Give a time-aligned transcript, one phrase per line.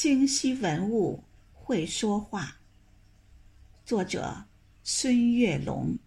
[0.00, 2.56] 京西文物会说话。
[3.84, 4.44] 作者：
[4.84, 5.98] 孙月龙。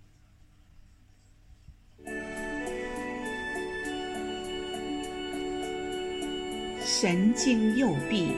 [6.80, 8.32] 神经右臂，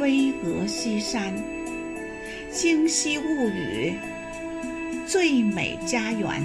[0.00, 1.36] 巍峨西山，
[2.50, 3.98] 京西物语，
[5.06, 6.42] 最美家园。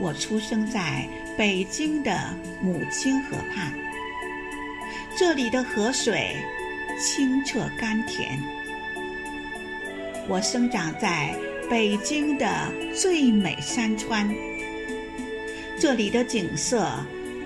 [0.00, 1.08] 我出生在
[1.38, 3.72] 北京的母亲河畔，
[5.24, 6.34] 这里的河水
[6.98, 8.36] 清澈甘甜。
[10.28, 11.32] 我生长在
[11.70, 12.44] 北京的
[12.92, 14.28] 最美山川，
[15.78, 16.84] 这里的景色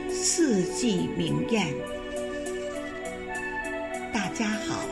[0.08, 1.66] 四季明艳。
[4.10, 4.86] 大家好，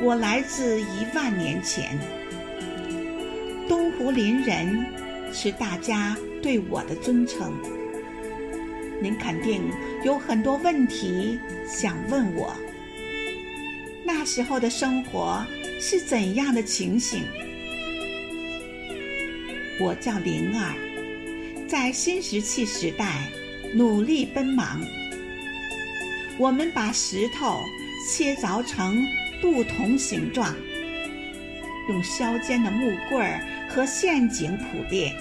[0.00, 1.98] 我来自一万年前，
[3.68, 4.86] 东湖林人
[5.32, 6.16] 是大家。
[6.40, 7.52] 对我的尊称，
[9.00, 9.62] 您肯定
[10.04, 12.56] 有很多问题想问我。
[14.04, 15.44] 那时候的生活
[15.80, 17.22] 是怎样的情形？
[19.80, 20.74] 我叫灵儿，
[21.68, 23.28] 在新石器时代
[23.74, 24.80] 努力奔忙。
[26.36, 27.60] 我们把石头
[28.10, 29.04] 切凿成
[29.40, 30.54] 不同形状，
[31.88, 35.14] 用削尖的木棍儿和陷阱捕猎。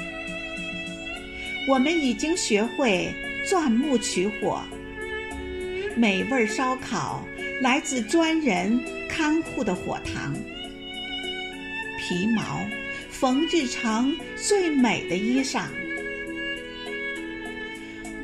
[1.67, 3.13] 我们已经学会
[3.49, 4.61] 钻木取火，
[5.95, 7.25] 美味烧烤
[7.61, 10.33] 来自专人看护的火塘。
[11.97, 12.59] 皮毛
[13.09, 15.63] 缝制成最美的衣裳。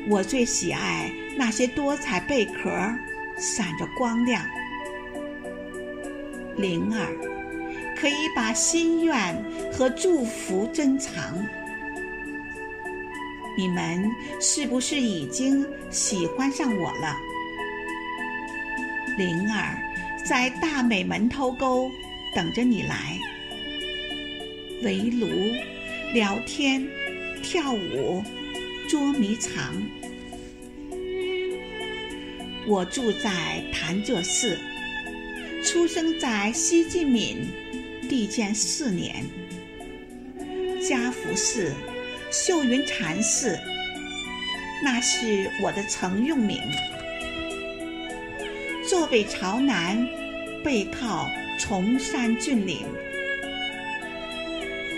[0.06, 2.70] 我最喜爱那些多彩贝壳，
[3.38, 4.44] 闪着光亮。
[6.58, 7.16] 灵儿
[7.96, 11.34] 可以把心愿和祝福珍藏。
[13.56, 14.10] 你们
[14.40, 17.16] 是不是已经喜欢上我了？
[19.16, 19.78] 灵儿
[20.26, 21.88] 在大美门头沟
[22.34, 23.16] 等着你来，
[24.82, 25.28] 围炉、
[26.12, 26.84] 聊天、
[27.42, 28.24] 跳舞、
[28.88, 29.80] 捉迷藏。
[32.66, 34.58] 我住在潭柘寺，
[35.62, 37.46] 出生在西晋敏
[38.08, 39.24] 帝建四年，
[40.80, 41.72] 嘉福寺。
[42.36, 43.56] 秀云禅寺，
[44.82, 46.60] 那是我的曾用名。
[48.88, 50.04] 坐北朝南，
[50.64, 51.30] 背靠
[51.60, 52.84] 崇山峻岭，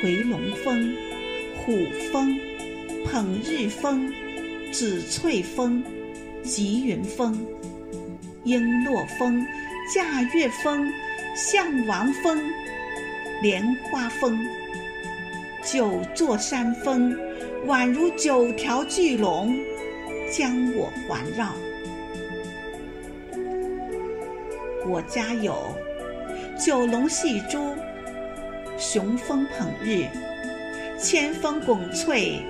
[0.00, 0.96] 回龙峰、
[1.58, 1.76] 虎
[2.10, 2.40] 峰、
[3.04, 4.10] 捧日峰、
[4.72, 5.84] 紫翠峰、
[6.42, 7.38] 吉云峰、
[8.46, 9.46] 璎珞峰、
[9.94, 10.90] 驾月峰、
[11.36, 12.42] 象王峰、
[13.42, 14.34] 莲花峰。
[15.66, 17.12] 九座山峰
[17.66, 19.58] 宛如九条巨龙，
[20.30, 21.52] 将我环绕。
[24.88, 25.76] 我家有
[26.56, 27.74] 九龙戏珠、
[28.78, 30.06] 雄风捧日、
[31.00, 32.40] 千峰拱翠、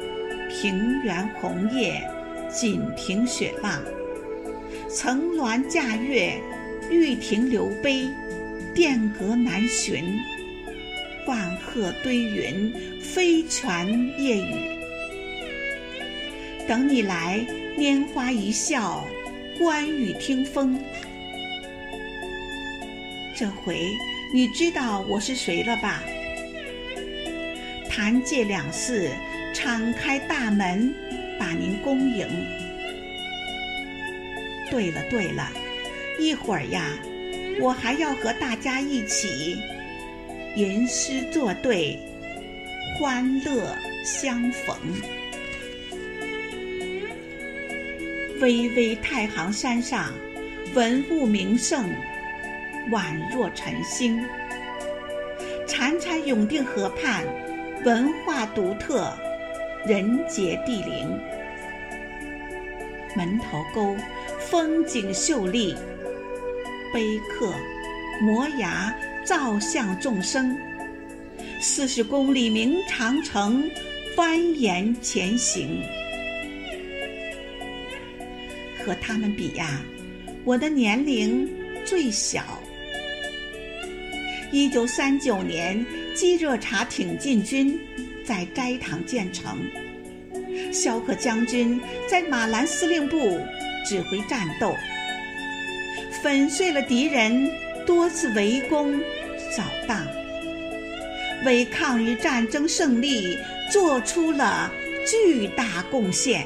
[0.50, 2.06] 平原红叶、
[2.50, 3.80] 锦屏雪浪、
[4.90, 6.38] 层峦架月、
[6.90, 8.10] 玉亭流杯、
[8.74, 10.04] 殿阁南巡。
[11.26, 13.86] 万鹤堆云，飞泉
[14.18, 14.54] 夜雨。
[16.66, 19.06] 等你来，拈花一笑，
[19.58, 20.82] 观雨听风。
[23.36, 23.90] 这回
[24.32, 26.02] 你知道我是谁了吧？
[27.90, 29.10] 潭柘两寺
[29.52, 30.94] 敞开大门，
[31.38, 32.26] 把您恭迎。
[34.70, 35.52] 对了对了，
[36.18, 36.98] 一会儿呀，
[37.60, 39.58] 我还要和大家一起。
[40.56, 41.98] 吟诗作对，
[42.98, 44.74] 欢乐相逢。
[48.40, 50.14] 巍巍太行山上，
[50.74, 51.90] 文物名胜，
[52.90, 54.18] 宛若晨星；
[55.68, 57.26] 潺潺永定河畔，
[57.84, 59.12] 文化独特，
[59.86, 61.20] 人杰地灵。
[63.14, 63.94] 门头沟
[64.40, 65.76] 风景秀丽，
[66.94, 67.52] 碑刻、
[68.22, 68.94] 摩崖。
[69.26, 70.56] 照向众生，
[71.60, 73.68] 四十公里明长城
[74.16, 75.82] 蜿蜒前行。
[78.78, 79.82] 和他们比呀，
[80.44, 81.50] 我的年龄
[81.84, 82.44] 最小。
[84.52, 85.84] 一九三九年，
[86.14, 87.76] 基热察挺进军
[88.24, 89.58] 在斋堂建成，
[90.72, 93.40] 萧克将军在马兰司令部
[93.84, 94.72] 指挥战斗，
[96.22, 97.50] 粉碎了敌人
[97.86, 99.00] 多次围攻。
[99.48, 100.06] 扫荡，
[101.44, 103.38] 为抗日战争胜利
[103.70, 104.70] 做出了
[105.06, 106.44] 巨大贡献。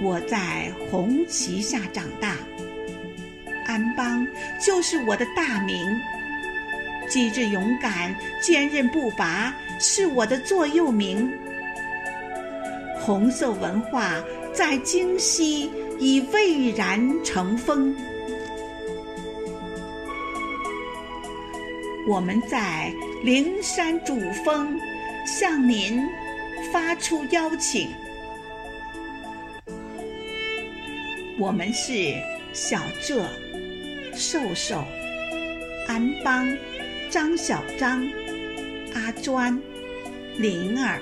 [0.00, 2.36] 我在红旗下长大，
[3.66, 4.24] 安邦
[4.64, 5.76] 就是我的大名。
[7.08, 11.32] 机智勇敢、坚韧不拔是我的座右铭。
[13.00, 17.94] 红色文化在京西已蔚然成风。
[22.06, 22.92] 我们在
[23.22, 24.78] 灵山主峰
[25.26, 26.02] 向您
[26.72, 27.88] 发出邀请。
[31.38, 32.14] 我们是
[32.52, 33.28] 小浙、
[34.14, 34.82] 瘦瘦、
[35.86, 36.56] 安邦。
[37.10, 38.06] 张小张、
[38.92, 39.58] 阿专、
[40.36, 41.00] 灵儿，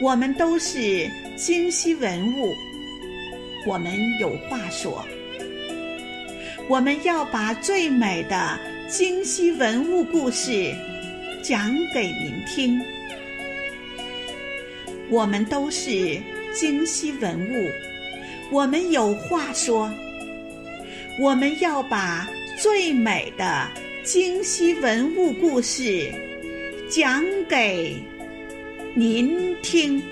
[0.00, 2.54] 我们都是京西文物，
[3.66, 5.04] 我们有话说。
[6.68, 10.74] 我们要把最美的京西文物故事
[11.42, 12.80] 讲给您听。
[15.10, 16.20] 我们都是
[16.52, 17.70] 京西文物，
[18.50, 19.92] 我们有话说。
[21.20, 22.28] 我们要把
[22.58, 23.68] 最美的。
[24.04, 26.12] 京西文物故事，
[26.90, 27.94] 讲给
[28.94, 30.02] 您听。